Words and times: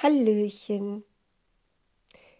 Hallöchen. 0.00 1.02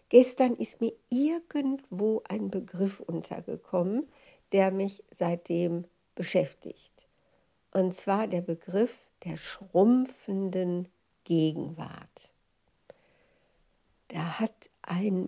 Gestern 0.07 0.55
ist 0.55 0.79
mir 0.79 0.93
irgendwo 1.09 2.23
ein 2.27 2.49
Begriff 2.49 3.01
untergekommen, 3.01 4.07
der 4.53 4.71
mich 4.71 5.03
seitdem 5.11 5.83
beschäftigt. 6.15 6.93
Und 7.71 7.93
zwar 7.93 8.27
der 8.27 8.41
Begriff 8.41 8.95
der 9.25 9.35
schrumpfenden 9.35 10.87
Gegenwart. 11.25 12.31
Da 14.07 14.39
hat 14.39 14.69
ein 14.81 15.27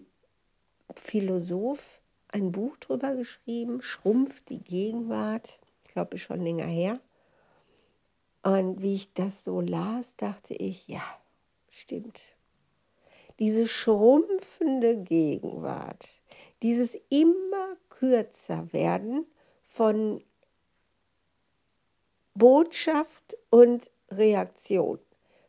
Philosoph 0.95 1.99
ein 2.29 2.53
Buch 2.53 2.77
drüber 2.77 3.13
geschrieben, 3.13 3.81
Schrumpft 3.81 4.47
die 4.47 4.63
Gegenwart. 4.63 5.59
Ich 5.83 5.91
glaube, 5.91 6.15
ist 6.15 6.21
schon 6.21 6.41
länger 6.41 6.65
her. 6.65 7.01
Und 8.41 8.81
wie 8.81 8.95
ich 8.95 9.13
das 9.13 9.43
so 9.43 9.59
las, 9.59 10.15
dachte 10.15 10.53
ich, 10.53 10.87
ja, 10.87 11.03
Stimmt. 11.71 12.19
Diese 13.39 13.67
schrumpfende 13.67 14.97
Gegenwart, 14.97 16.07
dieses 16.61 16.95
immer 17.09 17.75
kürzer 17.89 18.71
werden 18.71 19.25
von 19.65 20.23
Botschaft 22.35 23.37
und 23.49 23.89
Reaktion, 24.09 24.99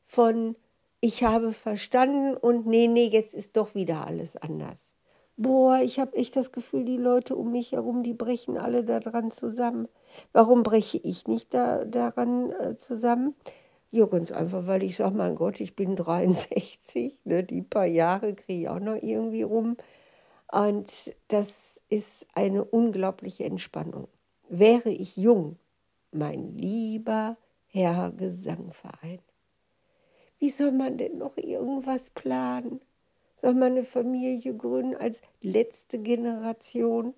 von 0.06 0.56
ich 1.00 1.24
habe 1.24 1.52
verstanden 1.52 2.36
und 2.36 2.66
nee, 2.66 2.86
nee, 2.86 3.08
jetzt 3.08 3.34
ist 3.34 3.56
doch 3.56 3.74
wieder 3.74 4.06
alles 4.06 4.36
anders. 4.36 4.92
Boah, 5.36 5.80
ich 5.82 5.98
habe 5.98 6.16
echt 6.16 6.36
das 6.36 6.52
Gefühl, 6.52 6.84
die 6.84 6.96
Leute 6.96 7.34
um 7.34 7.50
mich 7.50 7.72
herum, 7.72 8.04
die 8.04 8.14
brechen 8.14 8.56
alle 8.56 8.84
daran 8.84 9.32
zusammen. 9.32 9.88
Warum 10.32 10.62
breche 10.62 10.98
ich 10.98 11.26
nicht 11.26 11.52
da, 11.52 11.84
daran 11.84 12.52
äh, 12.52 12.78
zusammen? 12.78 13.34
Ja, 13.94 14.06
ganz 14.06 14.32
einfach, 14.32 14.66
weil 14.66 14.82
ich 14.84 14.96
sage, 14.96 15.14
mein 15.14 15.34
Gott, 15.34 15.60
ich 15.60 15.76
bin 15.76 15.96
63, 15.96 17.14
ne, 17.24 17.44
die 17.44 17.60
paar 17.60 17.84
Jahre 17.84 18.34
kriege 18.34 18.62
ich 18.62 18.68
auch 18.70 18.80
noch 18.80 18.96
irgendwie 18.96 19.42
rum. 19.42 19.76
Und 20.50 21.14
das 21.28 21.78
ist 21.90 22.26
eine 22.32 22.64
unglaubliche 22.64 23.44
Entspannung. 23.44 24.08
Wäre 24.48 24.88
ich 24.88 25.18
jung, 25.18 25.56
mein 26.10 26.56
lieber 26.56 27.36
Herr 27.68 28.12
Gesangverein, 28.12 29.18
wie 30.38 30.48
soll 30.50 30.72
man 30.72 30.96
denn 30.96 31.18
noch 31.18 31.36
irgendwas 31.36 32.08
planen? 32.08 32.80
Soll 33.36 33.52
man 33.52 33.72
eine 33.72 33.84
Familie 33.84 34.54
gründen 34.54 34.96
als 34.96 35.20
letzte 35.42 35.98
Generation? 35.98 37.12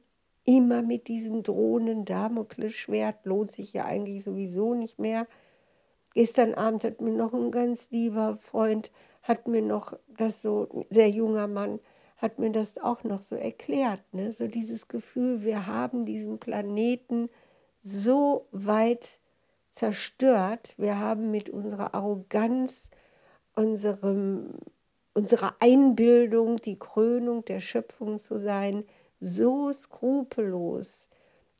Immer 0.45 0.83
mit 0.83 1.07
diesem 1.07 1.45
drohenden 1.45 2.05
Damoklesschwert 2.05 3.25
lohnt 3.27 3.53
sich 3.53 3.73
ja 3.73 3.85
eigentlich 3.85 4.25
sowieso 4.25 4.75
nicht 4.75 4.99
mehr. 4.99 5.29
Gestern 6.15 6.55
Abend 6.55 6.85
hat 6.85 7.01
mir 7.01 7.13
noch 7.13 7.35
ein 7.35 7.51
ganz 7.51 7.91
lieber 7.91 8.39
Freund, 8.39 8.91
hat 9.23 9.49
mir 9.49 9.63
noch 9.63 9.99
das 10.09 10.43
so, 10.43 10.69
ein 10.73 10.87
sehr 10.91 11.11
junger 11.11 11.49
Mann, 11.49 11.81
hat 12.17 12.39
mir 12.39 12.51
das 12.51 12.79
auch 12.79 13.03
noch 13.05 13.23
so 13.23 13.35
erklärt. 13.35 14.01
Ne? 14.13 14.33
So 14.33 14.47
dieses 14.47 14.87
Gefühl, 14.89 15.43
wir 15.43 15.67
haben 15.67 16.07
diesen 16.07 16.39
Planeten 16.39 17.29
so 17.83 18.47
weit 18.53 19.19
zerstört. 19.73 20.75
Wir 20.79 20.99
haben 20.99 21.33
mit 21.33 21.51
unserer 21.51 21.95
Arroganz, 21.95 22.91
unserem, 23.57 24.55
unserer 25.15 25.57
Einbildung, 25.59 26.57
die 26.57 26.79
Krönung 26.79 27.45
der 27.45 27.61
Schöpfung 27.61 28.21
zu 28.21 28.39
sein, 28.39 28.85
so 29.21 29.73
skrupellos 29.73 31.09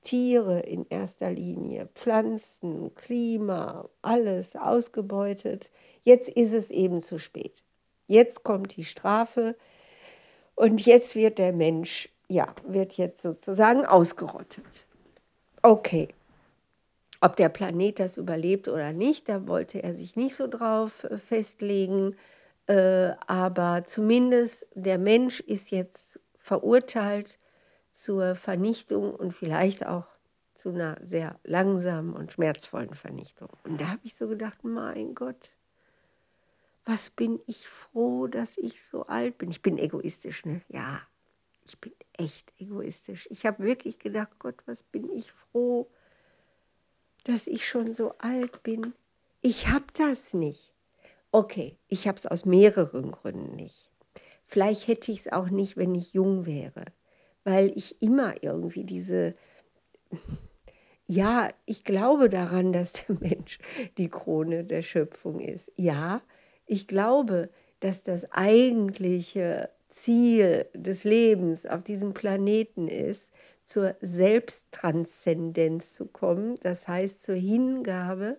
Tiere 0.05 0.61
in 0.61 0.87
erster 0.89 1.33
Linie, 1.33 1.89
Pflanzen, 1.95 2.95
Klima, 2.95 3.89
alles 4.03 4.55
ausgebeutet. 4.55 5.71
Jetzt 6.05 6.29
ist 6.29 6.53
es 6.53 6.71
eben 6.71 7.03
zu 7.03 7.19
spät. 7.19 7.65
Jetzt 8.07 8.45
kommt 8.45 8.77
die 8.77 8.85
Strafe 8.85 9.57
und 10.55 10.85
jetzt 10.85 11.17
wird 11.17 11.39
der 11.39 11.53
Mensch, 11.53 12.09
ja, 12.29 12.55
wird 12.67 12.93
jetzt 12.93 13.23
sozusagen 13.23 13.85
ausgerottet. 13.85 14.87
Okay. 15.63 16.09
Ob 17.21 17.37
der 17.37 17.49
Planet 17.49 17.99
das 17.99 18.19
überlebt 18.19 18.69
oder 18.69 18.93
nicht, 18.93 19.31
da 19.31 19.47
wollte 19.49 19.83
er 19.83 19.95
sich 19.95 20.15
nicht 20.15 20.37
so 20.37 20.47
drauf 20.47 21.05
äh, 21.05 21.17
festlegen. 21.17 22.17
Äh, 22.67 23.13
aber 23.27 23.85
zumindest 23.87 24.67
der 24.75 24.99
Mensch 24.99 25.41
ist 25.41 25.71
jetzt 25.71 26.21
verurteilt 26.39 27.39
zur 27.95 28.35
Vernichtung 28.35 29.15
und 29.15 29.33
vielleicht 29.33 29.87
auch 29.87 30.07
zu 30.57 30.71
einer 30.71 30.99
sehr 31.05 31.39
langsamen 31.45 32.13
und 32.13 32.33
schmerzvollen 32.33 32.95
Vernichtung. 32.95 33.49
Und 33.63 33.81
da 33.81 33.89
habe 33.89 34.01
ich 34.03 34.17
so 34.17 34.27
gedacht, 34.29 34.65
mein 34.65 35.15
Gott, 35.15 35.51
was 36.85 37.09
bin 37.11 37.41
ich 37.47 37.69
froh, 37.69 38.27
dass 38.27 38.59
ich 38.59 38.85
so 38.85 39.07
alt 39.07 39.39
bin. 39.39 39.51
Ich 39.51 39.63
bin 39.63 39.79
egoistisch, 39.79 40.45
ne? 40.45 40.61
Ja, 40.69 41.01
ich 41.67 41.79
bin 41.79 41.93
echt 42.15 42.53
egoistisch. 42.59 43.29
Ich 43.31 43.47
habe 43.47 43.63
wirklich 43.63 43.99
gedacht, 44.01 44.39
Gott, 44.41 44.57
was 44.67 44.83
bin 44.83 45.09
ich 45.11 45.31
froh, 45.31 45.89
dass 47.23 47.47
ich 47.47 47.67
schon 47.67 47.95
so 47.95 48.13
alt 48.19 48.63
bin. 48.65 48.93
Ich 49.41 49.69
habe 49.69 49.87
das 49.95 50.35
nicht. 50.35 50.73
Okay, 51.31 51.77
ich 51.87 52.09
habe 52.09 52.19
es 52.19 52.27
aus 52.27 52.45
mehreren 52.45 53.13
Gründen 53.13 53.55
nicht. 53.55 53.91
Vielleicht 54.45 54.89
hätte 54.89 55.13
ich 55.13 55.21
es 55.21 55.33
auch 55.33 55.49
nicht, 55.49 55.77
wenn 55.77 55.95
ich 55.95 56.13
jung 56.13 56.45
wäre 56.45 56.87
weil 57.45 57.73
ich 57.77 58.01
immer 58.03 58.43
irgendwie 58.43 58.85
diese, 58.85 59.35
ja, 61.07 61.51
ich 61.67 61.85
glaube 61.85 62.29
daran, 62.29 62.73
dass 62.73 62.93
der 62.93 63.17
Mensch 63.21 63.59
die 63.99 64.09
Krone 64.09 64.65
der 64.65 64.83
Schöpfung 64.83 65.41
ist. 65.41 65.73
Ja, 65.77 66.23
ich 66.67 66.89
glaube, 66.89 67.51
dass 67.81 68.03
das 68.03 68.31
eigentliche 68.33 69.71
Ziel 69.91 70.67
des 70.75 71.05
Lebens 71.05 71.67
auf 71.67 71.85
diesem 71.85 72.15
Planeten 72.15 72.89
ist, 72.89 73.33
zur 73.65 73.97
Selbsttranszendenz 74.01 75.95
zu 75.95 76.07
kommen, 76.07 76.59
das 76.63 76.87
heißt 76.89 77.23
zur 77.23 77.37
Hingabe 77.37 78.39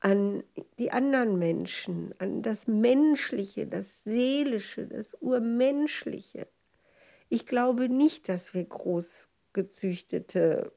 an 0.00 0.44
die 0.78 0.92
anderen 0.92 1.38
Menschen, 1.38 2.14
an 2.18 2.42
das 2.42 2.66
Menschliche, 2.68 3.66
das 3.66 4.04
Seelische, 4.04 4.86
das 4.86 5.14
Urmenschliche. 5.20 6.46
Ich 7.28 7.46
glaube 7.46 7.88
nicht, 7.88 8.28
dass 8.28 8.54
wir 8.54 8.64
großgezüchtete 8.64 10.72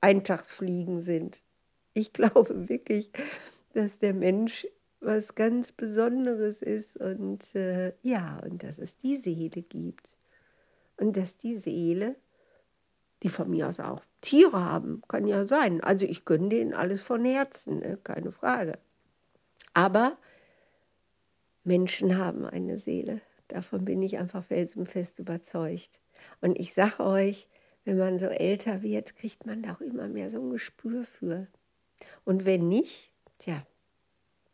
Eintagsfliegen 0.00 1.02
sind. 1.02 1.40
Ich 1.92 2.12
glaube 2.12 2.68
wirklich, 2.68 3.10
dass 3.72 3.98
der 3.98 4.14
Mensch 4.14 4.66
was 5.00 5.34
ganz 5.34 5.70
Besonderes 5.70 6.62
ist 6.62 6.96
und 6.96 7.54
äh, 7.54 7.92
ja, 8.02 8.40
und 8.44 8.62
dass 8.62 8.78
es 8.78 8.96
die 8.98 9.18
Seele 9.18 9.62
gibt. 9.62 10.16
Und 10.96 11.16
dass 11.16 11.36
die 11.36 11.58
Seele, 11.58 12.16
die 13.22 13.28
von 13.28 13.50
mir 13.50 13.68
aus 13.68 13.80
auch 13.80 14.02
Tiere 14.20 14.64
haben, 14.64 15.02
kann 15.08 15.26
ja 15.26 15.44
sein. 15.44 15.82
Also 15.82 16.06
ich 16.06 16.24
gönne 16.24 16.48
denen 16.48 16.72
alles 16.72 17.02
von 17.02 17.24
Herzen, 17.24 17.80
ne? 17.80 17.98
keine 18.02 18.32
Frage. 18.32 18.78
Aber 19.74 20.16
Menschen 21.64 22.16
haben 22.16 22.46
eine 22.46 22.78
Seele. 22.78 23.20
Davon 23.48 23.84
bin 23.84 24.02
ich 24.02 24.18
einfach 24.18 24.44
felsenfest 24.44 25.18
überzeugt. 25.18 26.00
Und 26.40 26.58
ich 26.58 26.72
sage 26.72 27.04
euch, 27.04 27.48
wenn 27.84 27.98
man 27.98 28.18
so 28.18 28.26
älter 28.26 28.82
wird, 28.82 29.16
kriegt 29.16 29.46
man 29.46 29.62
da 29.62 29.74
auch 29.74 29.80
immer 29.80 30.08
mehr 30.08 30.30
so 30.30 30.40
ein 30.40 30.50
Gespür 30.50 31.04
für. 31.04 31.46
Und 32.24 32.44
wenn 32.44 32.68
nicht, 32.68 33.10
tja, 33.38 33.66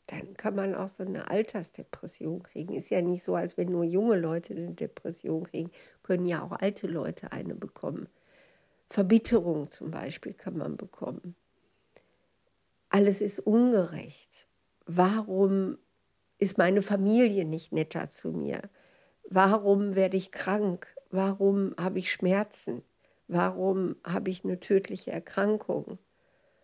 dann 0.07 0.35
kann 0.37 0.57
man 0.57 0.75
auch 0.75 0.89
so 0.89 1.05
eine 1.05 1.31
Altersdepression 1.31 2.43
kriegen. 2.43 2.75
Ist 2.75 2.91
ja 2.91 3.01
nicht 3.01 3.23
so, 3.23 3.37
als 3.37 3.57
wenn 3.57 3.71
nur 3.71 3.85
junge 3.85 4.19
Leute 4.19 4.55
eine 4.55 4.73
Depression 4.73 5.45
kriegen, 5.45 5.71
können 6.03 6.27
ja 6.27 6.43
auch 6.43 6.53
alte 6.53 6.89
Leute 6.89 7.31
eine 7.31 7.55
bekommen. 7.55 8.09
Verbitterung 8.89 9.71
zum 9.71 9.93
Beispiel 9.93 10.33
kann 10.35 10.57
man 10.57 10.77
bekommen. 10.77 11.37
Alles 12.89 13.21
ist 13.21 13.39
ungerecht. 13.39 14.49
Warum 14.85 15.79
ist 16.39 16.59
meine 16.59 16.83
Familie 16.83 17.45
nicht 17.45 17.71
netter 17.71 18.11
zu 18.11 18.33
mir? 18.33 18.63
Warum 19.33 19.95
werde 19.95 20.17
ich 20.17 20.33
krank? 20.33 20.89
Warum 21.11 21.75
habe 21.79 22.01
ich 22.01 22.11
Schmerzen? 22.11 22.83
Warum 23.29 23.95
habe 24.03 24.29
ich 24.29 24.45
eine 24.45 24.59
tödliche 24.59 25.13
Erkrankung? 25.13 25.99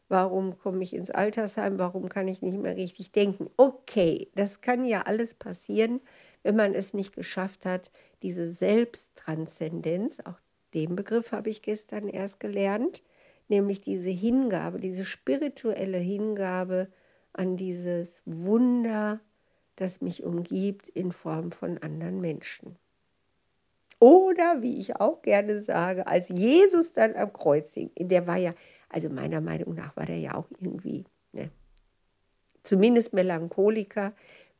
Warum 0.08 0.58
komme 0.58 0.82
ich 0.82 0.92
ins 0.92 1.12
Altersheim? 1.12 1.78
Warum 1.78 2.08
kann 2.08 2.26
ich 2.26 2.42
nicht 2.42 2.58
mehr 2.58 2.76
richtig 2.76 3.12
denken? 3.12 3.48
Okay, 3.56 4.30
das 4.34 4.62
kann 4.62 4.84
ja 4.84 5.02
alles 5.02 5.34
passieren, 5.34 6.00
wenn 6.42 6.56
man 6.56 6.74
es 6.74 6.92
nicht 6.92 7.14
geschafft 7.14 7.64
hat, 7.66 7.92
diese 8.22 8.52
Selbsttranszendenz, 8.52 10.18
auch 10.24 10.40
den 10.74 10.96
Begriff 10.96 11.30
habe 11.30 11.50
ich 11.50 11.62
gestern 11.62 12.08
erst 12.08 12.40
gelernt, 12.40 13.00
nämlich 13.46 13.80
diese 13.80 14.10
Hingabe, 14.10 14.80
diese 14.80 15.04
spirituelle 15.04 15.98
Hingabe 15.98 16.88
an 17.32 17.56
dieses 17.56 18.22
Wunder 18.24 19.20
das 19.76 20.00
mich 20.00 20.24
umgibt 20.24 20.88
in 20.88 21.12
Form 21.12 21.52
von 21.52 21.78
anderen 21.78 22.20
Menschen. 22.20 22.76
Oder 23.98 24.60
wie 24.60 24.78
ich 24.78 24.96
auch 24.96 25.22
gerne 25.22 25.62
sage, 25.62 26.06
als 26.06 26.28
Jesus 26.28 26.92
dann 26.92 27.14
am 27.14 27.32
Kreuz 27.32 27.72
hing, 27.74 27.90
der 27.98 28.26
war 28.26 28.36
ja, 28.36 28.54
also 28.88 29.08
meiner 29.08 29.40
Meinung 29.40 29.74
nach 29.74 29.96
war 29.96 30.04
der 30.04 30.18
ja 30.18 30.34
auch 30.34 30.46
irgendwie, 30.60 31.04
ne, 31.32 31.50
zumindest 32.62 33.14
Melancholiker, 33.14 34.12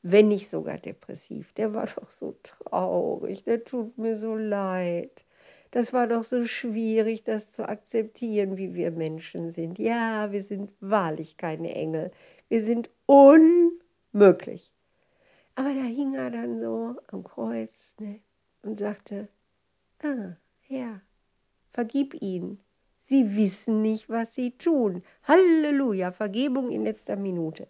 wenn 0.03 0.29
nicht 0.29 0.49
sogar 0.49 0.79
depressiv. 0.79 1.53
Der 1.55 1.75
war 1.75 1.87
doch 1.87 2.11
so 2.11 2.37
traurig, 2.43 3.45
der 3.45 3.65
tut 3.65 3.99
mir 3.99 4.17
so 4.17 4.37
leid. 4.37 5.25
Das 5.73 5.93
war 5.93 6.07
doch 6.07 6.23
so 6.23 6.47
schwierig, 6.47 7.25
das 7.25 7.53
zu 7.53 7.69
akzeptieren, 7.69 8.57
wie 8.57 8.75
wir 8.75 8.93
Menschen 8.93 9.51
sind. 9.51 9.79
Ja, 9.79 10.33
wir 10.33 10.43
sind 10.43 10.73
wahrlich 10.81 11.37
keine 11.37 11.75
Engel. 11.75 12.13
Wir 12.49 12.63
sind 12.63 12.89
unmöglich. 13.05 14.73
Aber 15.56 15.73
da 15.75 15.82
hing 15.82 16.14
er 16.14 16.31
dann 16.31 16.61
so 16.61 16.97
am 17.08 17.25
Kreuz 17.25 17.94
ne, 17.99 18.20
und 18.62 18.79
sagte, 18.79 19.29
ah, 20.03 20.37
ja, 20.69 21.00
vergib 21.73 22.14
ihnen. 22.20 22.61
Sie 23.00 23.37
wissen 23.37 23.82
nicht, 23.82 24.08
was 24.11 24.35
sie 24.35 24.50
tun. 24.58 25.03
Halleluja, 25.25 26.12
Vergebung 26.12 26.70
in 26.70 26.85
letzter 26.85 27.17
Minute. 27.17 27.69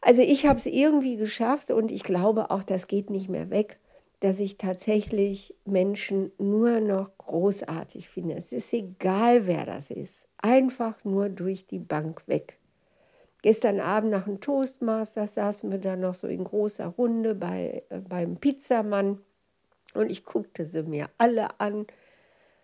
Also 0.00 0.22
ich 0.22 0.46
habe 0.46 0.58
es 0.58 0.66
irgendwie 0.66 1.16
geschafft 1.16 1.70
und 1.70 1.90
ich 1.90 2.04
glaube 2.04 2.50
auch, 2.50 2.62
das 2.62 2.86
geht 2.86 3.10
nicht 3.10 3.28
mehr 3.28 3.50
weg, 3.50 3.78
dass 4.20 4.40
ich 4.40 4.56
tatsächlich 4.56 5.54
Menschen 5.64 6.32
nur 6.38 6.80
noch 6.80 7.10
großartig 7.18 8.08
finde. 8.08 8.36
Es 8.36 8.52
ist 8.52 8.72
egal, 8.72 9.46
wer 9.46 9.66
das 9.66 9.90
ist. 9.90 10.26
Einfach 10.38 11.04
nur 11.04 11.28
durch 11.28 11.66
die 11.66 11.80
Bank 11.80 12.22
weg. 12.26 12.58
Gestern 13.46 13.78
Abend 13.78 14.10
nach 14.10 14.24
dem 14.24 14.40
Toastmaster 14.40 15.28
saßen 15.28 15.70
wir 15.70 15.78
da 15.78 15.94
noch 15.94 16.16
so 16.16 16.26
in 16.26 16.42
großer 16.42 16.86
Runde 16.86 17.36
bei, 17.36 17.84
äh, 17.90 18.00
beim 18.00 18.38
Pizzamann 18.38 19.20
und 19.94 20.10
ich 20.10 20.24
guckte 20.24 20.66
sie 20.66 20.82
mir 20.82 21.10
alle 21.16 21.60
an, 21.60 21.86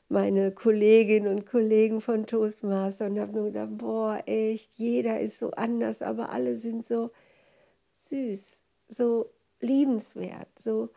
meine 0.08 0.50
Kolleginnen 0.50 1.28
und 1.28 1.46
Kollegen 1.46 2.00
von 2.00 2.26
Toastmaster 2.26 3.06
und 3.06 3.20
habe 3.20 3.30
nur 3.30 3.44
gedacht, 3.44 3.68
boah, 3.78 4.24
echt, 4.26 4.72
jeder 4.74 5.20
ist 5.20 5.38
so 5.38 5.52
anders, 5.52 6.02
aber 6.02 6.30
alle 6.30 6.56
sind 6.56 6.84
so 6.84 7.12
süß, 8.08 8.60
so 8.88 9.30
liebenswert, 9.60 10.48
so 10.58 10.88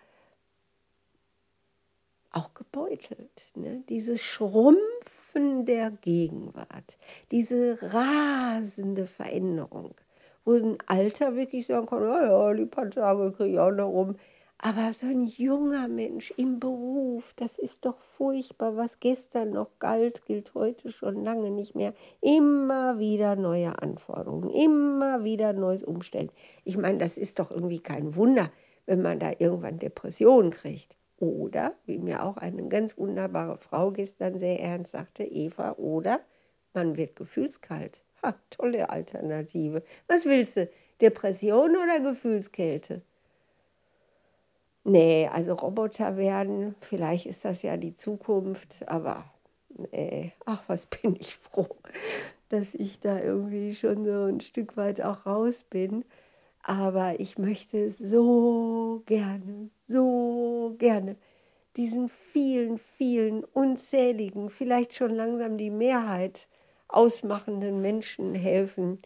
auch 2.31 2.55
gebeutelt. 2.55 3.51
Ne? 3.53 3.83
Dieses 3.87 4.23
Schrumpfen 5.35 5.65
der 5.65 5.91
Gegenwart, 5.91 6.97
diese 7.31 7.77
rasende 7.81 9.05
Veränderung, 9.05 9.93
wo 10.45 10.53
ein 10.53 10.77
Alter 10.87 11.35
wirklich 11.35 11.67
sagen 11.67 11.85
kann, 11.87 12.03
ja, 12.03 12.25
ja 12.25 12.53
die 12.53 12.65
paar 12.65 12.89
Tage 12.89 13.31
kriege 13.33 13.51
ich 13.51 13.59
auch 13.59 13.71
noch 13.71 13.89
rum. 13.89 14.15
Aber 14.57 14.93
so 14.93 15.05
ein 15.05 15.25
junger 15.25 15.89
Mensch 15.89 16.33
im 16.37 16.59
Beruf, 16.59 17.33
das 17.35 17.59
ist 17.59 17.85
doch 17.85 17.99
furchtbar. 17.99 18.77
Was 18.77 19.01
gestern 19.01 19.51
noch 19.51 19.67
galt, 19.79 20.25
gilt 20.25 20.53
heute 20.55 20.91
schon 20.91 21.23
lange 21.25 21.51
nicht 21.51 21.75
mehr. 21.75 21.93
Immer 22.21 22.97
wieder 22.97 23.35
neue 23.35 23.77
Anforderungen, 23.81 24.49
immer 24.49 25.25
wieder 25.25 25.51
neues 25.51 25.83
Umstellen. 25.83 26.31
Ich 26.63 26.77
meine, 26.77 26.99
das 26.99 27.17
ist 27.17 27.39
doch 27.39 27.51
irgendwie 27.51 27.79
kein 27.79 28.15
Wunder, 28.15 28.49
wenn 28.85 29.01
man 29.01 29.19
da 29.19 29.33
irgendwann 29.37 29.79
Depressionen 29.79 30.51
kriegt. 30.51 30.95
Oder, 31.17 31.75
wie 31.85 31.97
mir 31.97 32.23
auch 32.23 32.37
eine 32.37 32.67
ganz 32.67 32.97
wunderbare 32.97 33.57
Frau 33.57 33.91
gestern 33.91 34.37
sehr 34.37 34.59
ernst 34.59 34.91
sagte, 34.91 35.23
Eva, 35.23 35.73
oder 35.73 36.19
man 36.73 36.97
wird 36.97 37.15
gefühlskalt. 37.15 38.01
Ha, 38.21 38.35
tolle 38.49 38.89
Alternative. 38.89 39.83
Was 40.07 40.25
willst 40.25 40.57
du? 40.57 40.69
Depression 41.01 41.71
oder 41.71 41.99
Gefühlskälte? 42.01 43.01
Nee, 44.83 45.27
also 45.33 45.53
Roboter 45.53 46.15
werden, 46.15 46.75
vielleicht 46.81 47.25
ist 47.25 47.43
das 47.43 47.63
ja 47.63 47.75
die 47.75 47.95
Zukunft, 47.95 48.87
aber 48.87 49.25
nee, 49.91 50.31
ach, 50.45 50.63
was 50.67 50.85
bin 51.01 51.15
ich 51.19 51.35
froh, 51.35 51.77
dass 52.49 52.75
ich 52.75 52.99
da 52.99 53.19
irgendwie 53.19 53.73
schon 53.73 54.05
so 54.05 54.25
ein 54.25 54.41
Stück 54.41 54.77
weit 54.77 55.01
auch 55.01 55.25
raus 55.25 55.63
bin. 55.63 56.05
Aber 56.67 57.19
ich 57.19 57.37
möchte 57.37 57.91
so 57.91 59.03
gerne, 59.05 59.69
so 59.75 60.75
gerne 60.79 61.15
diesen 61.77 62.09
vielen, 62.09 62.79
vielen, 62.79 63.43
unzähligen, 63.43 64.49
vielleicht 64.49 64.95
schon 64.95 65.13
langsam 65.13 65.59
die 65.59 65.69
Mehrheit 65.69 66.47
ausmachenden 66.87 67.81
Menschen 67.81 68.33
helfen, 68.33 68.99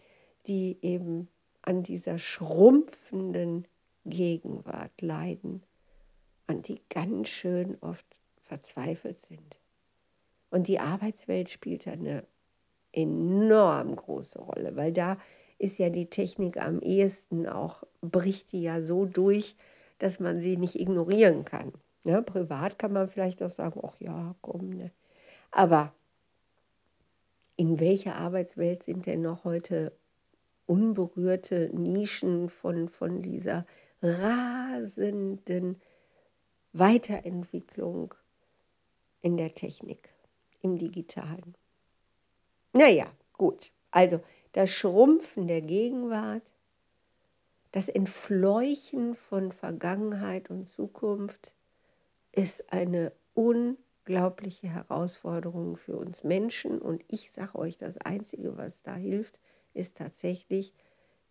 die 0.47 0.77
eben 0.81 1.27
an 1.61 1.83
dieser 1.83 2.17
schrumpfenden 2.17 3.67
Gegenwart 4.05 5.01
leiden 5.01 5.61
und 6.47 6.69
die 6.69 6.79
ganz 6.89 7.27
schön 7.27 7.77
oft 7.81 8.05
verzweifelt 8.43 9.21
sind. 9.23 9.57
Und 10.49 10.69
die 10.69 10.79
Arbeitswelt 10.79 11.49
spielt 11.49 11.89
eine 11.89 12.23
enorm 12.93 13.97
große 13.97 14.39
Rolle, 14.39 14.77
weil 14.77 14.93
da 14.93 15.17
ist 15.59 15.77
ja 15.77 15.89
die 15.89 16.09
Technik 16.09 16.57
am 16.57 16.79
ehesten 16.79 17.47
auch, 17.47 17.83
bricht 18.01 18.53
die 18.53 18.63
ja 18.63 18.81
so 18.81 19.05
durch, 19.05 19.55
dass 19.99 20.19
man 20.19 20.39
sie 20.39 20.57
nicht 20.57 20.79
ignorieren 20.79 21.45
kann. 21.45 21.73
Ne? 22.03 22.21
Privat 22.21 22.79
kann 22.79 22.93
man 22.93 23.09
vielleicht 23.09 23.43
auch 23.43 23.51
sagen, 23.51 23.79
ach 23.83 23.99
ja, 23.99 24.35
komm. 24.41 24.69
Ne? 24.69 24.91
Aber 25.51 25.93
in 27.57 27.79
welcher 27.79 28.15
Arbeitswelt 28.15 28.83
sind 28.83 29.05
denn 29.05 29.21
noch 29.21 29.43
heute 29.43 29.91
unberührte 30.65 31.69
Nischen 31.73 32.49
von, 32.49 32.87
von 32.87 33.21
dieser 33.21 33.65
rasenden 34.01 35.81
Weiterentwicklung 36.71 38.13
in 39.21 39.35
der 39.35 39.53
Technik, 39.55 40.09
im 40.61 40.77
digitalen? 40.77 41.55
Naja, 42.71 43.07
gut. 43.33 43.71
Also 43.91 44.21
das 44.53 44.71
Schrumpfen 44.71 45.47
der 45.47 45.61
Gegenwart, 45.61 46.51
das 47.71 47.87
Entfleuchen 47.87 49.13
von 49.15 49.51
Vergangenheit 49.51 50.49
und 50.49 50.67
Zukunft 50.69 51.53
ist 52.31 52.73
eine 52.73 53.11
unglaubliche 53.35 54.67
Herausforderung 54.67 55.77
für 55.77 55.95
uns 55.97 56.23
Menschen. 56.23 56.81
Und 56.81 57.03
ich 57.07 57.29
sage 57.31 57.59
euch, 57.59 57.77
das 57.77 57.95
Einzige, 57.97 58.57
was 58.57 58.81
da 58.81 58.95
hilft, 58.95 59.39
ist 59.73 59.97
tatsächlich 59.97 60.73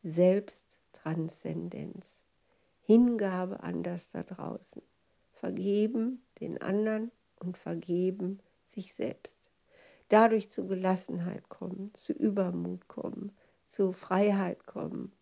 Selbsttranszendenz. 0.05 2.23
Hingabe 2.83 3.61
an 3.63 3.83
das 3.83 4.09
da 4.11 4.23
draußen. 4.23 4.83
Vergeben 5.33 6.23
den 6.41 6.63
anderen 6.63 7.11
und 7.41 7.59
vergeben 7.59 8.39
sich 8.67 8.95
selbst 8.95 9.48
dadurch 10.09 10.51
zu 10.51 10.67
Gelassenheit 10.67 11.49
kommen, 11.49 11.95
zu 11.95 12.13
Übermut 12.13 12.89
kommen, 12.89 13.31
zu 13.69 13.93
Freiheit 13.93 14.67
kommen, 14.67 15.13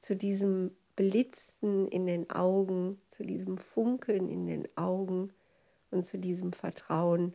zu 0.00 0.16
diesem 0.16 0.70
Blitzen 0.96 1.86
in 1.88 2.06
den 2.06 2.30
Augen, 2.30 2.98
zu 3.10 3.24
diesem 3.24 3.58
Funkeln 3.58 4.28
in 4.28 4.46
den 4.46 4.66
Augen 4.76 5.34
und 5.90 6.06
zu 6.06 6.18
diesem 6.18 6.52
Vertrauen. 6.52 7.34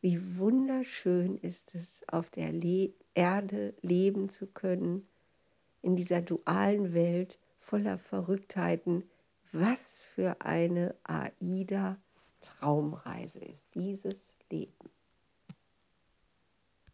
Wie 0.00 0.38
wunderschön 0.38 1.36
ist 1.38 1.74
es, 1.74 2.06
auf 2.08 2.30
der 2.30 2.52
Le 2.52 2.92
Erde 3.14 3.74
leben 3.82 4.30
zu 4.30 4.46
können, 4.46 5.06
in 5.80 5.96
dieser 5.96 6.22
dualen 6.22 6.94
Welt 6.94 7.38
voller 7.60 7.98
Verrücktheiten. 7.98 9.04
Was 9.52 10.02
für 10.02 10.40
eine 10.40 10.94
AIDA-Traumreise 11.04 13.38
ist 13.38 13.74
dieses 13.74 14.16
Leben. 14.50 14.90